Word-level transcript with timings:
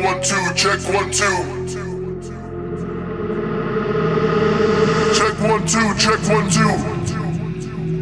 one, 0.00 0.22
two, 0.22 0.54
check 0.54 0.80
one, 0.94 1.10
two. 1.10 1.26
Check 5.14 5.34
one, 5.42 5.66
two, 5.66 5.88
check 5.98 6.20
one, 6.28 6.48
two. 6.50 6.72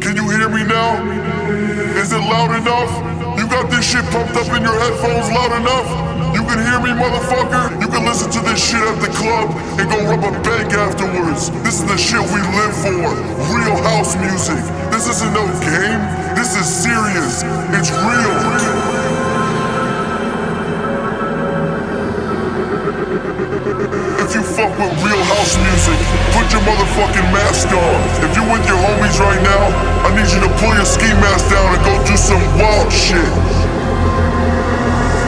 Can 0.01 0.15
you 0.15 0.29
hear 0.29 0.49
me 0.49 0.63
now? 0.63 1.01
Is 1.97 2.13
it 2.13 2.19
loud 2.19 2.53
enough? 2.53 2.91
You 3.39 3.47
got 3.47 3.69
this 3.69 3.89
shit 3.89 4.05
pumped 4.11 4.35
up 4.35 4.47
in 4.55 4.61
your 4.63 4.77
headphones 4.77 5.29
loud 5.31 5.53
enough? 5.59 5.89
You 6.35 6.43
can 6.45 6.59
hear 6.59 6.79
me, 6.79 6.93
motherfucker? 6.93 7.81
You 7.81 7.87
can 7.87 8.05
listen 8.05 8.29
to 8.31 8.41
this 8.41 8.61
shit 8.61 8.81
at 8.81 9.01
the 9.01 9.09
club 9.17 9.49
and 9.79 9.89
go 9.89 9.97
rub 10.05 10.23
a 10.23 10.31
bank 10.43 10.73
afterwards. 10.73 11.49
This 11.63 11.81
is 11.81 11.85
the 11.85 11.97
shit 11.97 12.21
we 12.21 12.41
live 12.53 12.75
for. 12.77 13.15
Real 13.53 13.77
house 13.83 14.15
music. 14.17 14.61
This 14.91 15.07
isn't 15.09 15.33
no 15.33 15.45
game. 15.65 16.01
This 16.35 16.55
is 16.55 16.67
serious. 16.67 17.41
It's 17.73 17.89
real. 17.89 19.07
If 19.07 19.16
your 26.57 26.73
motherfucking 26.73 27.29
mask 27.29 27.69
on. 27.69 27.97
If 28.25 28.33
you 28.33 28.41
with 28.49 28.65
your 28.65 28.77
homies 28.81 29.21
right 29.21 29.41
now, 29.45 29.63
I 30.01 30.09
need 30.17 30.25
you 30.33 30.41
to 30.41 30.51
pull 30.57 30.73
your 30.73 30.89
ski 30.89 31.05
mask 31.21 31.53
down 31.53 31.69
and 31.69 31.83
go 31.85 31.93
do 32.01 32.17
some 32.17 32.41
wild 32.57 32.89
shit. 32.89 33.29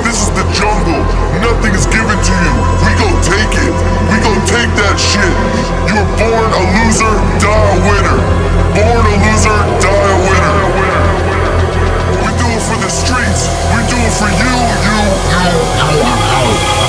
This 0.02 0.26
is 0.26 0.32
the 0.34 0.46
jungle. 0.58 1.02
Nothing 1.46 1.74
is 1.78 1.86
given 1.86 2.18
to 2.18 2.34
you. 2.34 2.56
We 2.82 2.92
go 2.98 3.10
take 3.22 3.54
it. 3.62 3.74
We 4.10 4.18
go 4.26 4.34
take 4.50 4.72
that 4.82 4.98
shit. 4.98 5.34
You 5.86 6.02
were 6.02 6.12
born 6.18 6.50
a 6.50 6.64
loser, 6.82 7.14
die 7.38 7.54
a 7.54 7.78
winner. 7.86 8.20
Born 8.74 9.04
a 9.06 9.16
loser, 9.22 9.60
die 9.86 10.10
a 10.10 10.18
winner. 10.26 10.58
We 12.26 12.30
do 12.42 12.48
it 12.58 12.64
for 12.66 12.80
the 12.82 12.90
streets. 12.90 13.54
We 13.70 13.80
do 13.86 13.98
it 14.02 14.14
for 14.18 14.32
you, 14.34 14.56
you, 14.82 14.98
you, 15.38 15.54
you, 15.78 16.86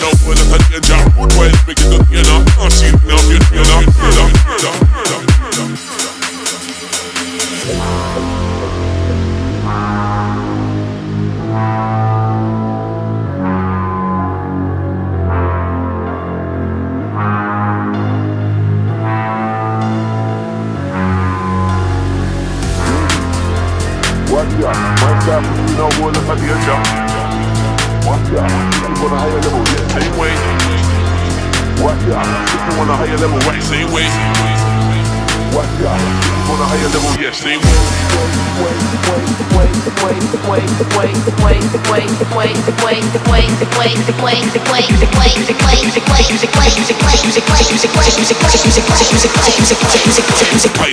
Know, 0.00 0.12
well, 0.26 0.38
look 0.50 0.66
at 0.72 0.82
danger. 0.82 1.06
Make 1.66 1.80
it 1.80 1.92
up, 1.92 2.08
you 2.10 2.22
know, 2.22 2.44
I'll 2.58 2.70
see 2.70 2.90
now, 3.06 3.18
get 3.28 3.42
heard 3.96 4.16
what? 4.16 4.32
Higher 5.94 6.33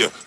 level, 0.02 0.21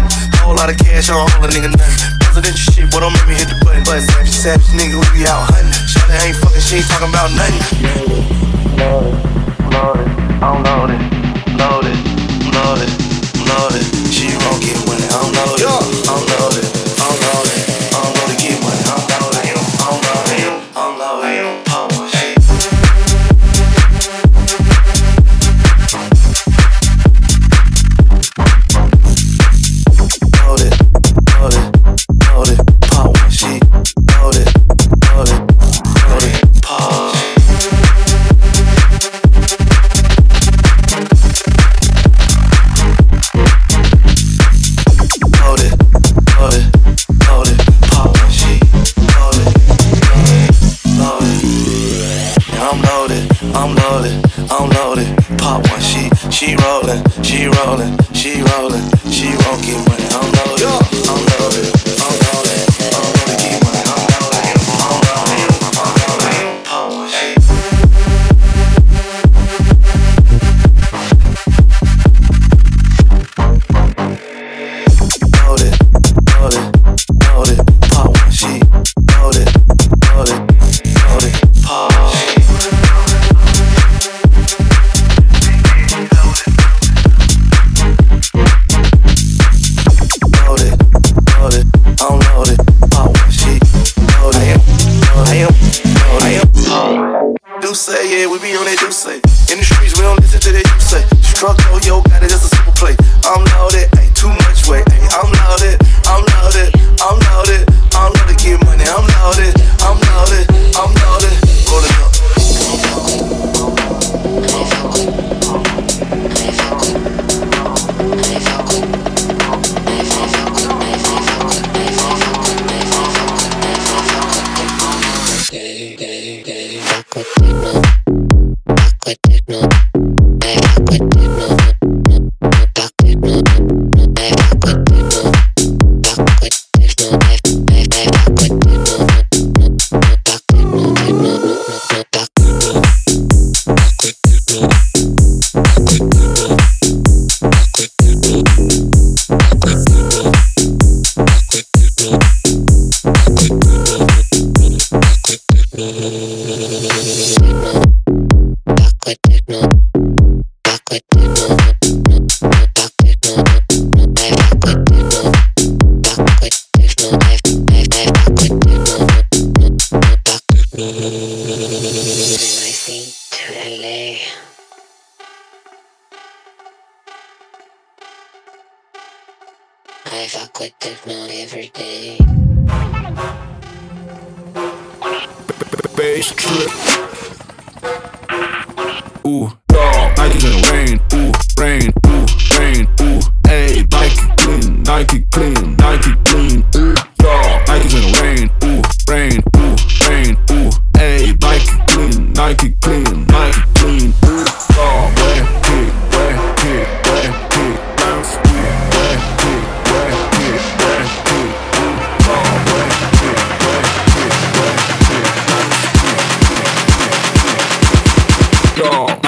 nothing. 0.00 0.40
Whole 0.42 0.54
lot 0.54 0.70
of 0.70 0.78
cash 0.78 1.10
on 1.10 1.18
all 1.18 1.44
a 1.44 1.48
nigga 1.48 1.70
nothing. 1.74 2.18
Presidential 2.20 2.72
shit, 2.72 2.86
what 2.94 3.00
don't 3.00 3.12
make 3.12 3.28
me 3.28 3.34
hit 3.34 3.48
the 3.48 3.58
button. 3.64 3.82
But 3.84 4.02
savage, 4.02 4.30
savage 4.30 4.70
nigga, 4.74 4.96
we 4.98 5.06
be 5.12 5.26
out 5.26 5.46
hunting. 5.50 5.74
Shawty 5.86 6.14
ain't 6.26 6.36
fucking, 6.38 6.62
she 6.62 6.76
ain't 6.80 6.88
talking 6.88 7.10
about 7.10 7.28
nothing. 7.34 7.62
Loaded, 7.84 8.24
loaded, 8.78 9.16
loaded, 9.74 10.08
I'm 10.42 10.62
loaded, 10.62 11.02
loaded. 11.58 12.07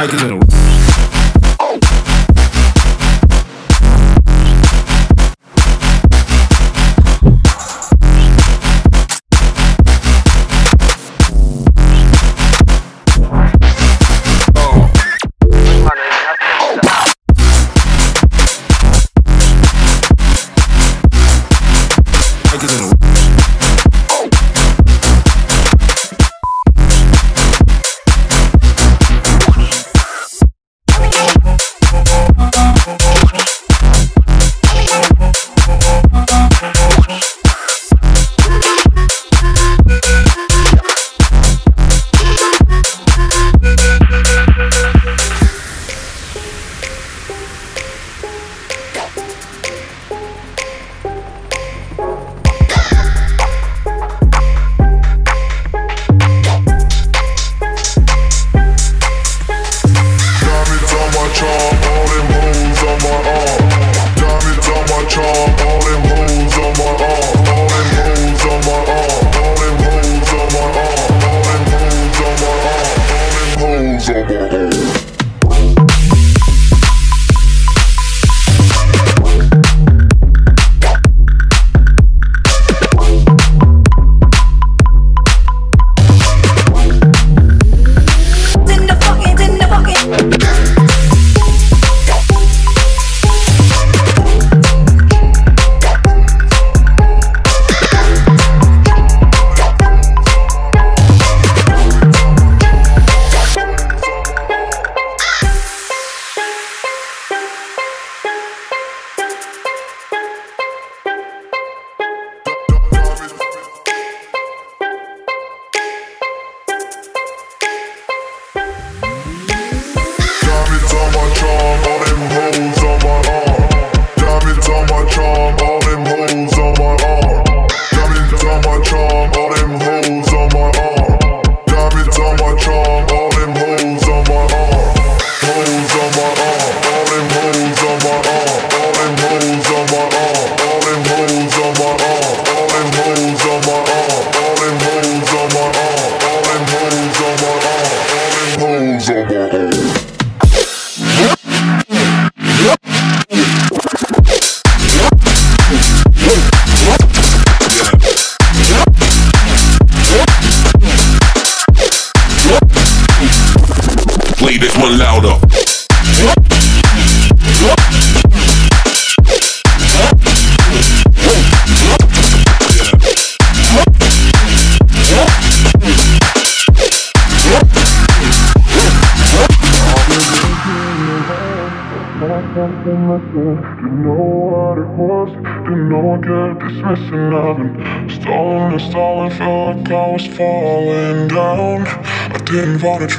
Mike 0.00 0.14
is 0.14 0.22
a 0.22 0.49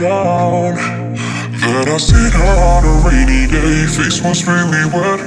down. 0.01 0.75
Then 1.62 1.88
I 1.88 1.98
sit 1.98 2.34
her 2.34 2.55
on 2.58 2.84
a 2.84 2.93
rainy 3.05 3.46
day 3.46 3.86
Face 3.86 4.22
was 4.22 4.46
really 4.48 4.86
wet. 4.89 5.22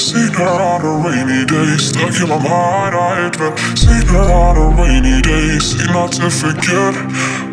Seen 0.00 0.32
her 0.32 0.56
on 0.70 0.80
a 0.80 0.92
rainy 1.04 1.44
day 1.44 1.76
Stuck 1.76 2.16
in 2.20 2.28
my 2.28 2.38
mind, 2.40 2.94
I 2.96 3.28
admit 3.28 3.58
Seen 3.78 4.06
her 4.08 4.26
on 4.32 4.56
a 4.56 4.66
rainy 4.80 5.20
day 5.20 5.58
Seen 5.58 5.92
not 5.92 6.12
to 6.12 6.30
forget. 6.30 6.94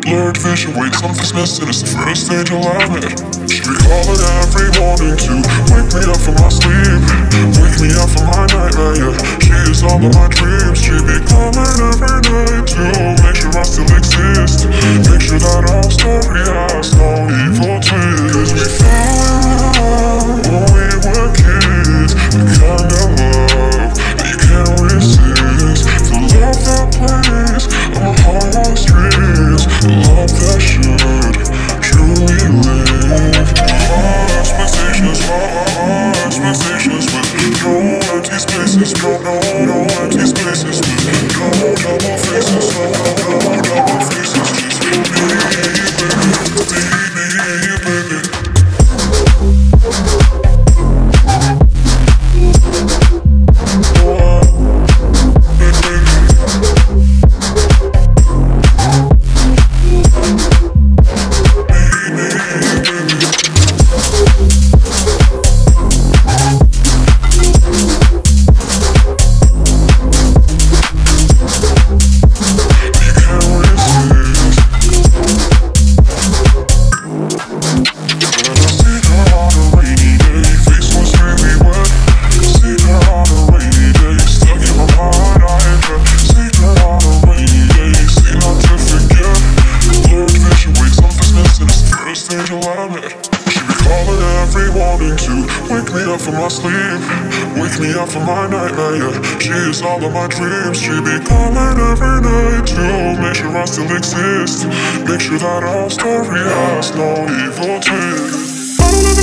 Blurred 0.02 0.36
vision, 0.36 0.74
wake 0.74 0.94
something's 0.94 1.32
missing 1.32 1.68
It's 1.68 1.82
the 1.82 1.94
first 1.94 2.26
stage 2.26 2.50
alignment 2.50 3.14
Should 3.46 3.70
be 3.70 3.76
calling 3.86 4.18
every 4.42 4.74
morning 4.82 5.14
to 5.14 5.34
Wake 5.70 5.94
me 5.94 6.02
up 6.10 6.18
from 6.18 6.34
my 6.42 6.50
sleep? 6.50 6.98
Wake 7.62 7.78
me 7.78 7.94
up 7.94 8.10
from 8.10 8.26
my 8.34 8.42
nightmare, 8.50 8.98
yeah 8.98 9.14
She 9.38 9.54
is 9.70 9.86
all 9.86 10.02
of 10.02 10.10
my 10.10 10.26
dreams. 10.26 10.82
She 10.82 10.90
be 11.06 11.22
coming 11.30 11.78
every 11.86 12.18
night 12.18 12.66
to 12.74 12.82
Make 13.22 13.38
sure 13.38 13.54
I 13.54 13.62
still 13.62 13.86
exist. 13.94 14.66
Make 15.06 15.22
sure 15.22 15.38
that 15.38 15.70
our 15.70 15.86
story 15.86 16.50
has 16.50 16.90
no 16.98 17.30
evil 17.30 17.78
twist. 17.78 18.58
We 18.58 18.64
fell 18.82 19.22
in 19.54 19.70
love 19.78 20.42
when 20.50 20.66
we 20.66 20.86
were 20.98 21.30
kids 21.30 22.18
The 22.34 22.42
kind 22.58 22.90
of 22.90 23.06
love 23.22 23.94
that 24.18 24.26
you 24.26 24.38
can't 24.50 24.82
resist 24.82 25.86
The 26.10 26.18
love 26.26 26.58
that 26.66 26.90
plays 26.90 27.31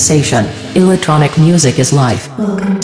sensation. 0.00 0.46
Electronic 0.74 1.36
music 1.36 1.78
is 1.78 1.92
life. 1.92 2.26
Welcome 2.38 2.79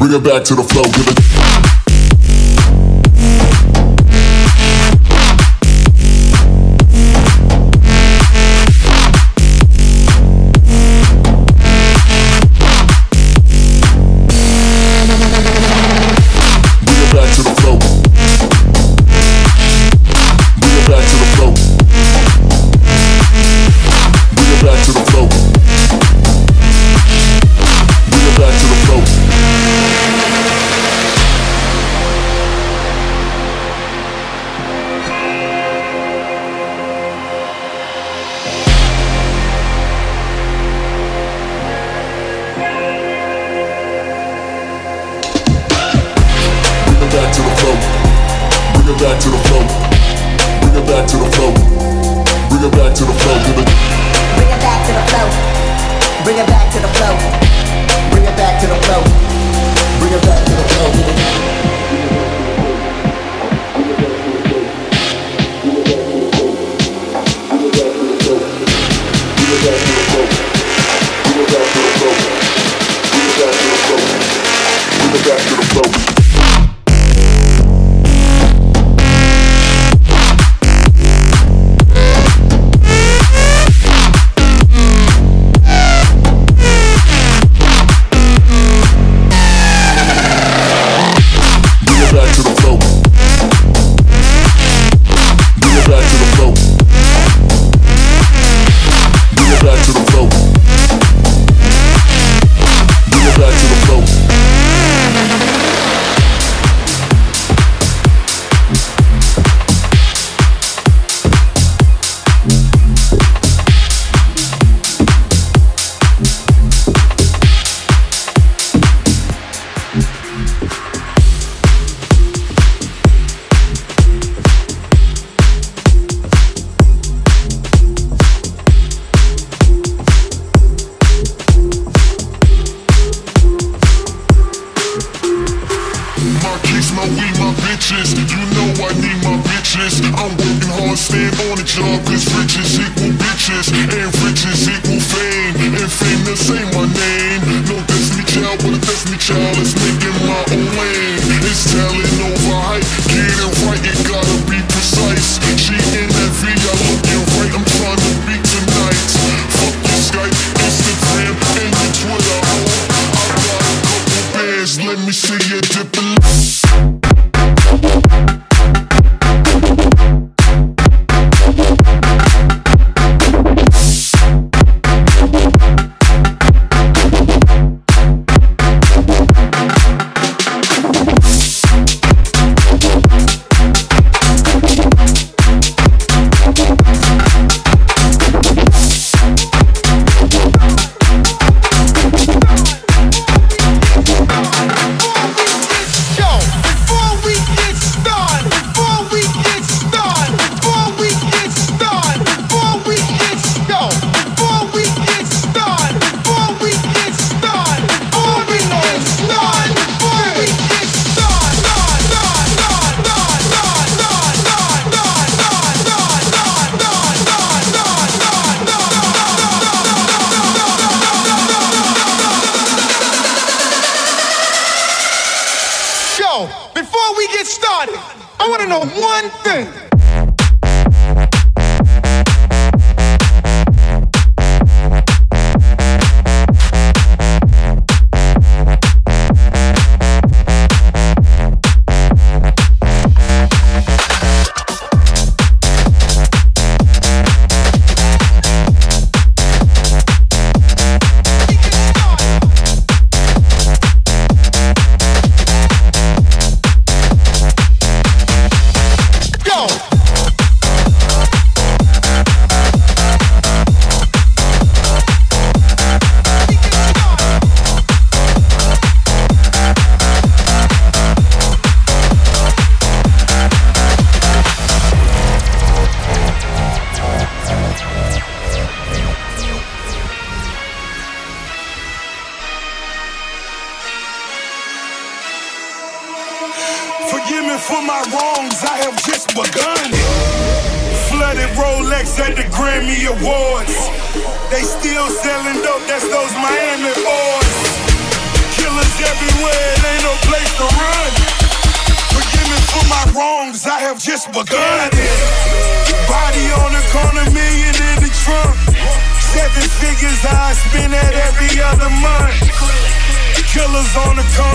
Bring 0.00 0.14
it 0.14 0.24
back 0.24 0.42
to 0.44 0.54
the 0.54 0.62
flow. 0.62 1.59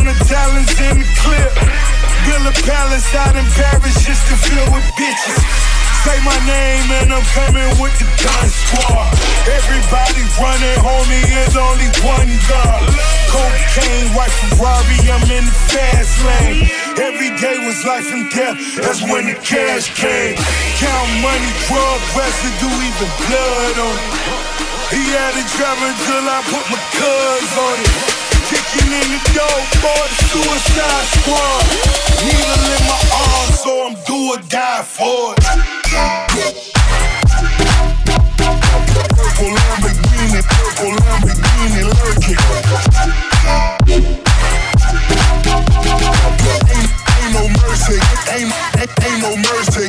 The 0.06 0.14
dollars 0.30 0.70
in 0.86 1.02
the 1.02 1.10
clip. 1.18 1.50
Villa 2.30 2.54
palace 2.62 3.10
out 3.18 3.34
in 3.34 3.42
Paris 3.58 4.06
just 4.06 4.22
to 4.30 4.38
fill 4.38 4.70
with 4.70 4.86
bitches. 4.94 5.42
Say 6.06 6.14
my 6.22 6.38
name 6.46 6.86
and 7.02 7.10
I'm 7.10 7.26
coming 7.34 7.66
with 7.82 7.98
the 7.98 8.06
gun 8.22 8.46
squad. 8.46 9.10
Everybody 9.50 10.22
running, 10.38 10.78
homie, 10.78 11.26
there's 11.26 11.58
only 11.58 11.90
one 12.06 12.30
God. 12.46 12.86
Cocaine, 13.34 14.14
white 14.14 14.30
Ferrari, 14.46 15.10
I'm 15.10 15.26
in 15.26 15.42
the 15.42 15.58
fast 15.74 16.22
lane. 16.22 16.70
Every 17.02 17.34
day 17.42 17.66
was 17.66 17.82
life 17.82 18.06
and 18.14 18.30
death, 18.30 18.62
that's 18.78 19.02
when 19.10 19.26
the 19.26 19.34
cash 19.42 19.90
came. 19.98 20.38
Count 20.78 21.10
money, 21.26 21.50
drug 21.66 22.02
residue, 22.14 22.78
even 22.94 23.10
blood 23.26 23.78
on 23.90 23.96
it. 23.98 24.14
He 24.94 25.02
had 25.18 25.34
a 25.34 25.44
driving 25.58 25.98
till 26.06 26.26
I 26.30 26.46
put 26.46 26.66
my 26.70 26.78
cuz 26.94 27.50
on 27.58 27.78
it 27.82 28.25
in 28.82 28.90
the 28.92 29.20
for 29.82 30.02
the 30.10 30.16
suicide 30.32 31.06
squad. 31.16 31.64
Needle 32.24 32.66
in 32.76 32.84
my 32.88 33.00
arm, 33.14 33.50
so 33.54 33.72
I'm 33.88 33.96
do 34.06 34.18
or 34.34 34.42
die 34.50 34.84
for 34.84 35.34
it. 35.34 35.40
Purple 39.16 39.52
Lamborghini, 39.56 40.42
purple 40.44 40.94
Lamborghini 41.04 41.84
lurking. 41.96 42.42
Ain't, 46.76 47.34
no 47.34 47.44
mercy, 47.60 48.00
ain't, 48.32 48.52
ain't, 48.76 48.92
ain't 49.06 49.20
no 49.22 49.32
mercy. 49.38 49.88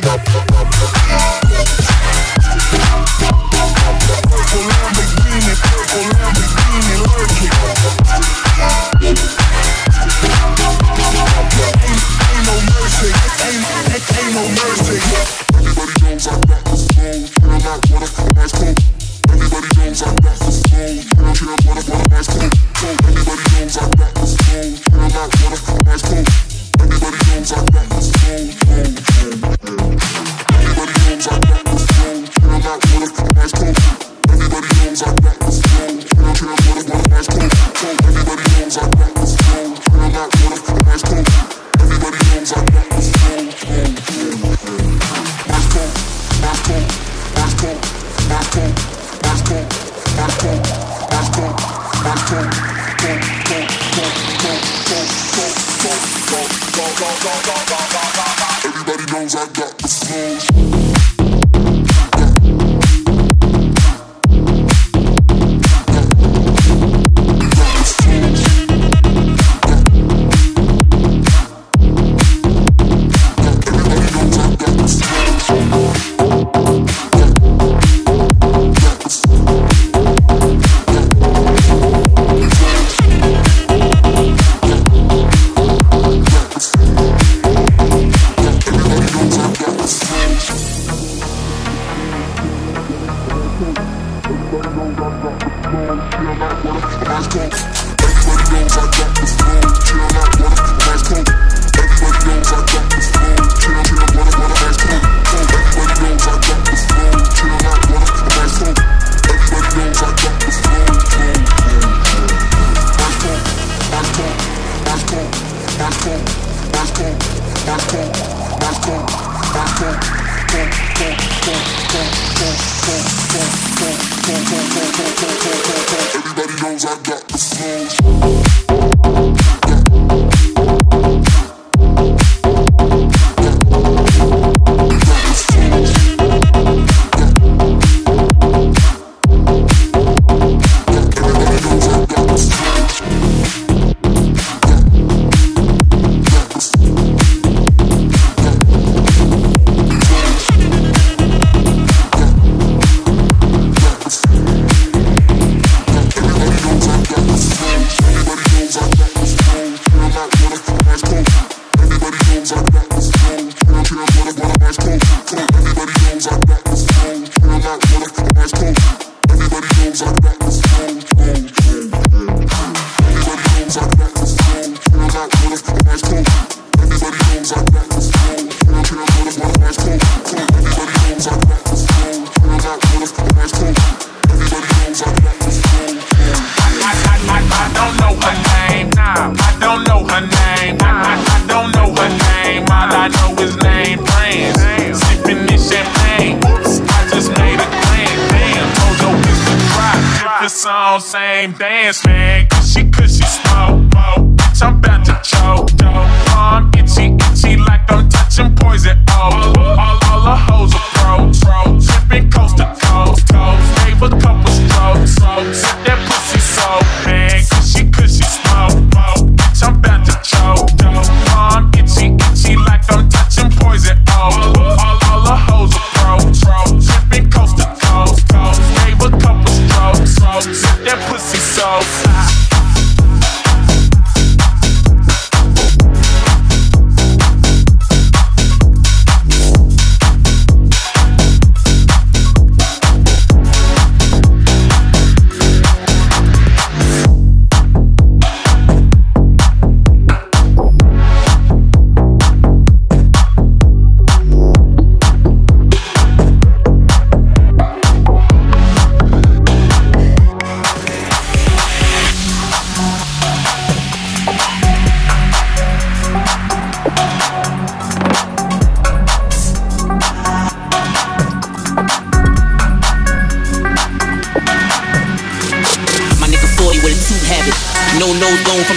Everybody 58.63 59.11
knows 59.11 59.35
I 59.35 59.45
got 59.53 59.77
the 59.77 59.87
flows. 59.87 60.86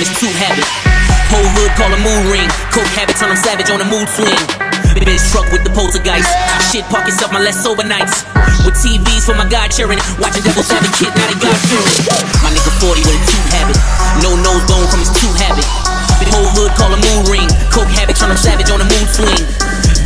It's 0.01 0.09
his 0.09 0.33
cute 0.33 0.39
habit. 0.41 0.65
Whole 1.29 1.45
hood 1.61 1.77
call 1.77 1.93
a 1.93 2.01
Moon 2.01 2.33
ring. 2.33 2.49
Coke 2.73 2.89
habit 2.97 3.21
turn 3.21 3.29
him 3.29 3.37
savage 3.37 3.69
on 3.69 3.85
a 3.85 3.89
mood 3.93 4.09
swing. 4.09 4.33
Bitch 4.97 5.21
truck 5.29 5.45
with 5.53 5.61
the 5.61 5.69
poltergeist. 5.77 6.25
Shit 6.73 6.89
park 6.89 7.05
yourself 7.05 7.37
my 7.37 7.41
less 7.45 7.61
overnights. 7.69 8.25
With 8.65 8.81
TVs 8.81 9.29
for 9.29 9.37
my 9.37 9.45
God 9.45 9.69
cheering. 9.69 10.01
Watching 10.17 10.41
Devil 10.41 10.65
Savage 10.65 10.97
kid, 10.97 11.13
not 11.13 11.29
a 11.29 11.37
God 11.37 11.53
fearing. 11.69 12.01
My 12.41 12.49
nigga 12.49 12.73
40 12.81 13.05
with 13.05 13.13
a 13.13 13.23
two 13.29 13.45
habit. 13.53 13.77
No 14.25 14.41
nose 14.41 14.65
bone 14.65 14.89
from 14.89 15.05
his 15.05 15.13
two 15.21 15.29
habit. 15.37 15.69
Whole 16.33 16.49
hood 16.57 16.73
call 16.81 16.97
a 16.97 17.01
Moon 17.05 17.29
ring. 17.29 17.49
Coke 17.69 17.93
habit 17.93 18.17
turn 18.17 18.33
him 18.33 18.41
savage 18.41 18.73
on 18.73 18.81
a 18.81 18.89
mood 18.89 19.09
swing. 19.13 19.45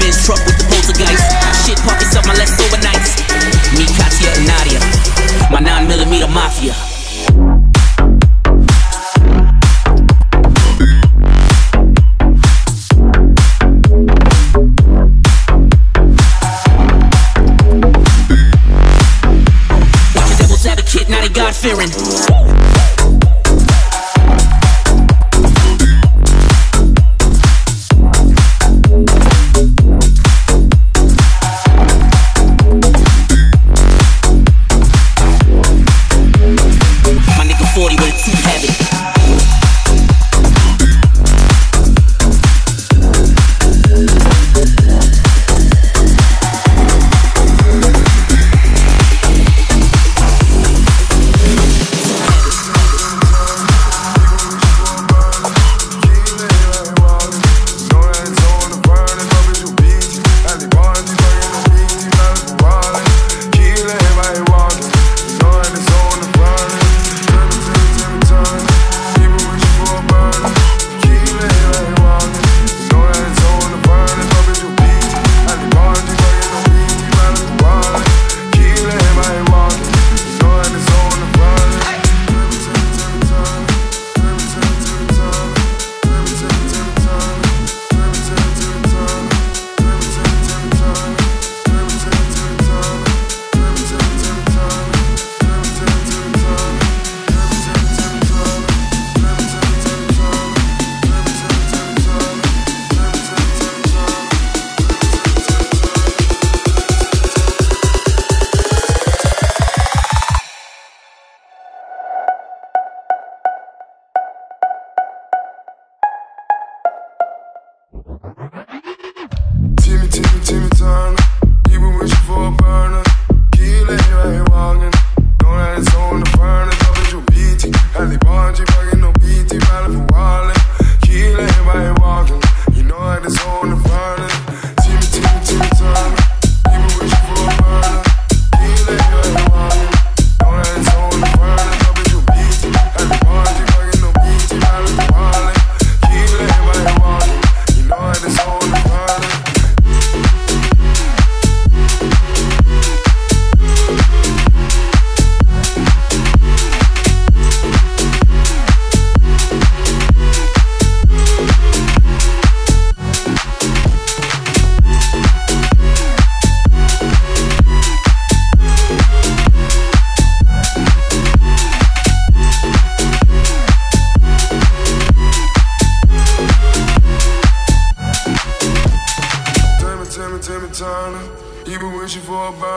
Bitch 0.03 0.19
truck 0.27 0.43
with 0.43 0.59
the 0.59 0.67
poltergeist. 0.75 1.23
Shit 1.63 1.79
park 1.87 2.03
yourself 2.03 2.27
my 2.27 2.35
less 2.35 2.51
overnights. 2.59 3.15
Me, 3.79 3.87
Katya, 3.95 4.43
and 4.43 4.51
Nadia. 4.51 4.83
My 5.55 5.63
9 5.63 5.87
millimeter 5.87 6.27
mafia. 6.27 6.75
fearing. 21.65 22.04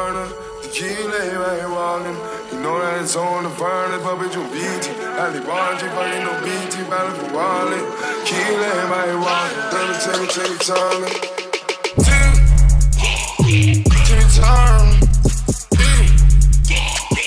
burner. 0.08 0.28
The 0.64 0.70
key 0.70 0.96
lay 1.04 1.36
right 1.36 1.68
wallin'. 1.70 2.16
You 2.52 2.60
know 2.62 2.80
that 2.80 3.02
it's 3.02 3.16
on 3.16 3.44
the 3.44 3.50
furnace, 3.50 4.04
but 4.04 4.18
bitch, 4.20 4.36
beat 4.52 4.88
it. 4.88 4.96
Ali 5.20 5.40
Bargy, 5.40 5.88
fucking 5.96 6.24
no 6.24 6.34
BT, 6.44 6.84
battle 6.90 7.14
for 7.20 7.30
wallet. 7.36 7.84
Key 8.26 8.50
lay 8.62 8.80
right 8.92 9.16
wallin'. 9.20 9.56
Let 9.74 9.84
me 9.90 9.96
tell 10.04 10.20
you, 10.22 10.28
tell 10.36 10.50
you, 10.52 10.60
tell 10.60 11.00
you. 11.02 11.12
Turn. 12.08 12.34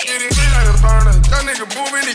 Get 0.05 0.21
it, 0.21 0.33
get 0.37 0.67
it, 0.71 0.79
burner. 0.81 1.17
That 1.29 1.43
nigga 1.45 1.67
moving, 1.77 2.07
he 2.09 2.15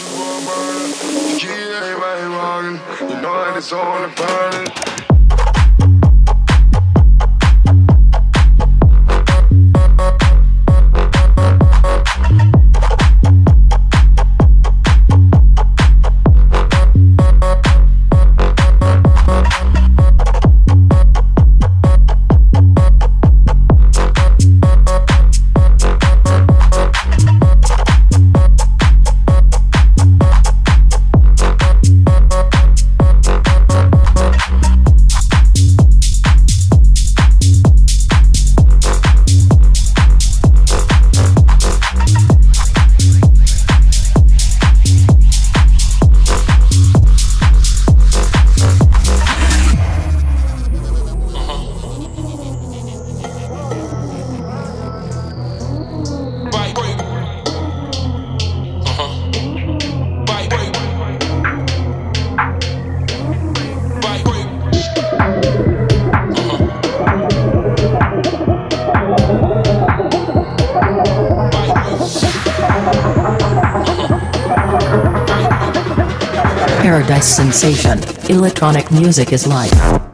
Gary 1.39 1.95
one, 2.29 2.73
you 3.09 3.21
know 3.21 3.45
that 3.45 3.53
it's 3.57 3.71
all 3.71 4.90
sensation, 77.31 77.97
electronic 78.29 78.91
music 78.91 79.31
is 79.31 79.47
life. 79.47 80.10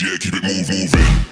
yeah, 0.00 0.16
keep 0.18 0.32
it 0.34 0.42
move, 0.42 0.68
moving. 0.70 1.31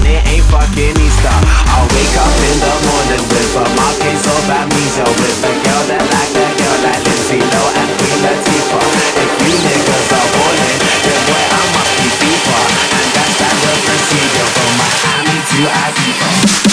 And 0.00 0.08
it 0.16 0.24
ain't 0.32 0.48
fucking 0.48 0.96
Easter. 0.96 1.36
I'll 1.68 1.84
wake 1.92 2.16
up 2.16 2.32
in 2.32 2.56
the 2.56 2.74
morning 2.88 3.20
with 3.28 3.52
a 3.52 3.64
marquise 3.76 4.24
of 4.32 4.48
amnesia 4.48 5.04
With 5.04 5.44
a 5.44 5.52
girl 5.60 5.82
that 5.92 6.00
like 6.08 6.32
a 6.40 6.48
girl 6.56 6.76
like 6.80 7.04
Lindsay 7.04 7.36
Lohan 7.36 7.84
and 7.84 7.92
Queen 8.00 8.18
Latifah 8.24 8.80
If 9.20 9.32
you 9.44 9.52
niggas 9.60 10.08
are 10.16 10.28
ballin', 10.32 10.80
then 11.04 11.20
boy 11.28 11.44
I 11.52 11.62
must 11.76 11.92
be 12.00 12.08
deeper 12.16 12.62
And 12.96 13.08
that's 13.12 13.32
standard 13.36 13.80
procedure 13.84 14.48
from 14.56 14.70
Miami 14.80 15.36
to 15.36 15.60
Ibiza 15.68 16.69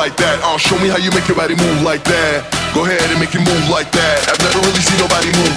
like 0.00 0.16
that. 0.16 0.40
Oh, 0.48 0.56
show 0.56 0.80
me 0.80 0.88
how 0.88 0.96
you 0.96 1.12
make 1.12 1.28
your 1.28 1.36
body 1.36 1.52
move 1.52 1.84
like 1.84 2.00
that. 2.08 2.48
Go 2.72 2.88
ahead 2.88 3.04
and 3.12 3.20
make 3.20 3.36
it 3.36 3.44
move 3.44 3.68
like 3.68 3.92
that. 3.92 4.32
I've 4.32 4.40
never 4.40 4.64
really 4.64 4.80
seen 4.80 4.96
nobody 4.96 5.28
move 5.28 5.49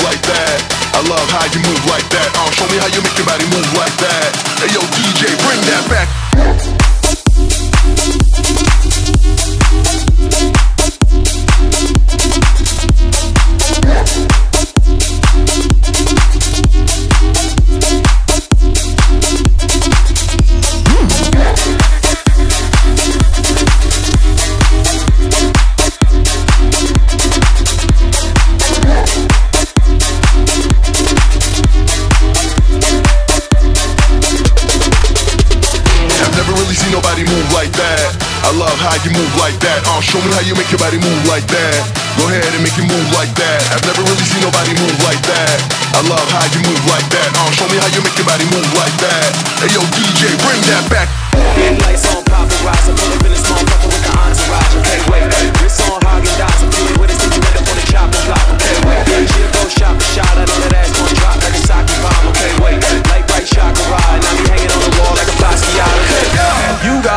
show 40.24 40.30
me 40.30 40.36
how 40.40 40.48
you 40.48 40.56
make 40.56 40.72
your 40.72 40.80
body 40.80 40.96
move 41.04 41.22
like 41.28 41.44
that. 41.52 41.84
Go 42.16 42.32
ahead 42.32 42.48
and 42.56 42.64
make 42.64 42.78
it 42.80 42.88
move 42.88 43.08
like 43.12 43.34
that. 43.36 43.60
I've 43.76 43.84
never 43.84 44.08
really 44.08 44.24
seen 44.24 44.40
nobody 44.40 44.72
move 44.80 44.96
like 45.04 45.20
that. 45.28 45.58
I 45.92 46.02
love 46.08 46.28
how 46.32 46.48
you 46.56 46.64
move 46.64 46.84
like 46.88 47.08
that. 47.12 47.28
Oh, 47.44 47.52
show 47.52 47.68
me 47.68 47.76
how 47.76 47.92
you 47.92 48.00
make 48.00 48.16
your 48.16 48.28
body 48.28 48.48
move 48.48 48.72
like 48.72 48.96
that. 49.04 49.30
Hey 49.60 49.76
yo, 49.76 49.84
DJ, 49.92 50.32
bring 50.40 50.64
that 50.72 50.88
back. 50.88 52.13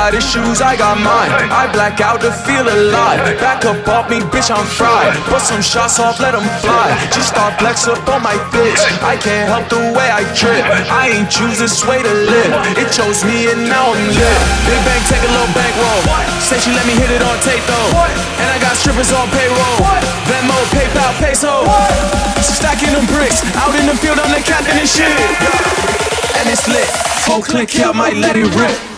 Got 0.06 0.14
issues, 0.14 0.62
I 0.62 0.78
got 0.78 1.02
mine. 1.02 1.34
I 1.50 1.66
black 1.74 1.98
out 1.98 2.22
to 2.22 2.30
feel 2.30 2.62
alive. 2.62 3.18
Back 3.42 3.66
up 3.66 3.82
off 3.90 4.06
me, 4.06 4.22
bitch, 4.30 4.54
I'm 4.54 4.62
fried. 4.78 5.10
Put 5.26 5.42
some 5.42 5.58
shots 5.58 5.98
off, 5.98 6.20
let 6.22 6.34
'em 6.34 6.46
fly. 6.62 6.94
Just 7.10 7.34
start 7.34 7.58
flex 7.58 7.88
up 7.90 8.06
on 8.14 8.22
my 8.22 8.36
bitch. 8.54 8.78
I 9.02 9.16
can't 9.16 9.48
help 9.50 9.66
the 9.68 9.82
way 9.98 10.08
I 10.20 10.22
trip. 10.38 10.62
I 11.02 11.10
ain't 11.14 11.28
choose 11.28 11.58
this 11.58 11.82
way 11.88 11.98
to 12.06 12.14
live. 12.32 12.52
It 12.78 12.88
chose 12.92 13.24
me 13.24 13.50
and 13.50 13.66
now 13.66 13.90
I'm 13.94 14.06
lit. 14.18 14.38
Big 14.70 14.80
bank, 14.86 15.02
take 15.10 15.24
a 15.26 15.32
little 15.34 15.52
bankroll. 15.58 16.02
Say 16.38 16.58
she 16.62 16.70
let 16.78 16.86
me 16.86 16.94
hit 17.02 17.10
it 17.10 17.22
on 17.26 17.36
tape 17.42 17.66
though. 17.66 17.90
And 18.40 18.48
I 18.54 18.58
got 18.62 18.74
strippers 18.76 19.10
on 19.10 19.26
payroll. 19.34 19.78
Venmo, 20.30 20.58
PayPal, 20.74 21.12
peso. 21.18 21.54
Stacking 22.58 22.92
them 22.94 23.06
bricks. 23.06 23.42
Out 23.58 23.74
in 23.74 23.86
the 23.90 23.96
field, 24.02 24.18
I'm 24.22 24.30
the 24.30 24.42
captain 24.52 24.78
and 24.78 24.88
shit. 24.88 25.18
And 26.38 26.46
it's 26.54 26.66
lit. 26.68 26.88
Full 27.26 27.42
click, 27.42 27.74
yeah, 27.74 27.90
I 27.90 27.92
might 27.92 28.16
let 28.16 28.36
it 28.36 28.54
rip. 28.54 28.95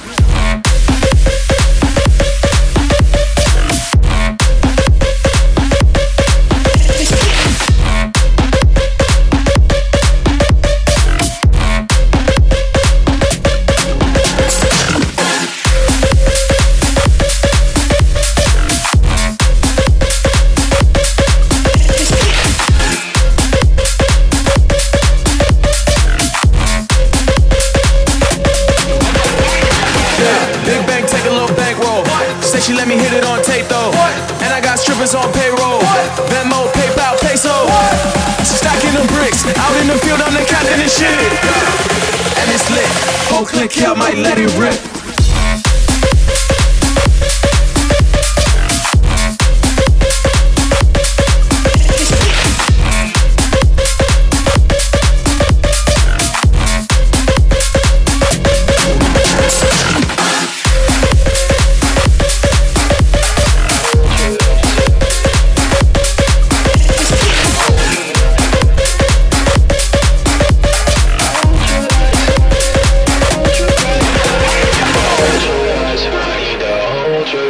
The 40.78 40.84
captain 40.84 41.98
and 42.38 42.50
it's 42.52 42.70
lit. 42.70 42.86
Whole 43.30 43.44
click, 43.44 43.72
here 43.72 43.94
might 43.94 44.16
let 44.16 44.38
it 44.38 44.50
rip. 44.58 45.07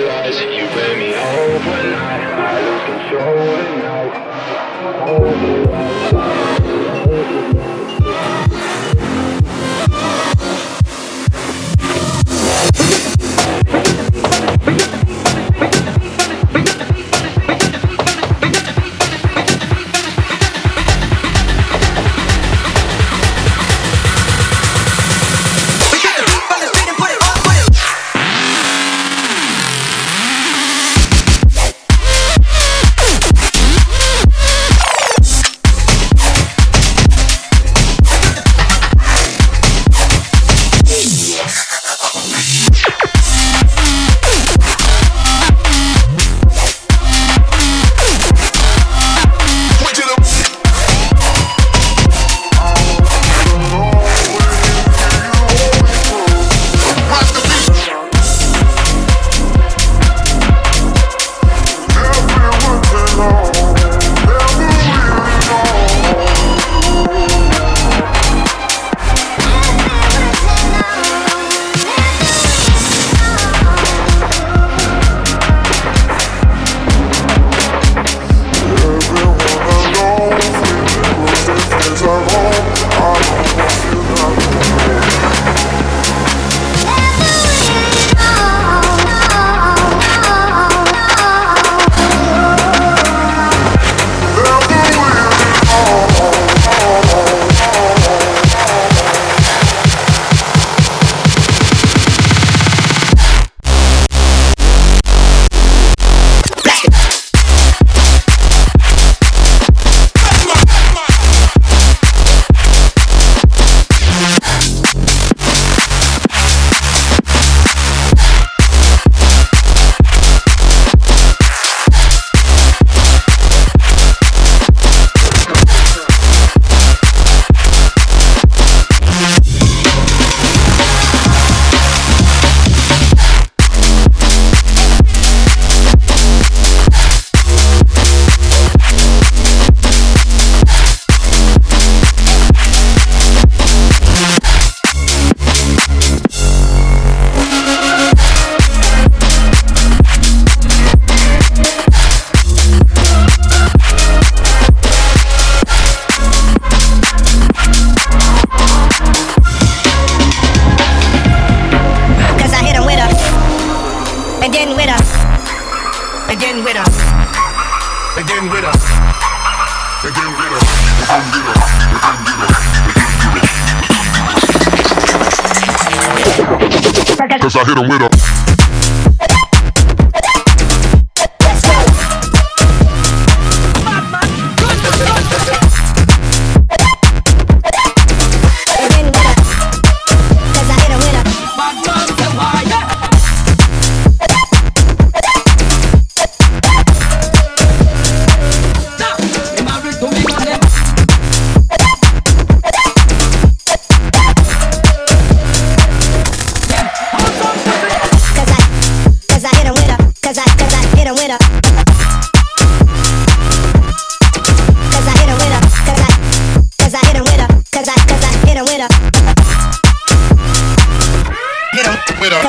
you 0.08 0.64
bring 0.72 0.98
me 0.98 1.14
overnight. 1.14 2.22
I 2.32 2.60
lose 2.64 2.82
control 2.88 3.56
tonight. 3.68 4.12
Overnight. 5.08 5.68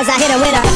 Cause 0.00 0.08
I 0.08 0.18
hit 0.18 0.30
him 0.30 0.40
with 0.40 0.54
a, 0.54 0.69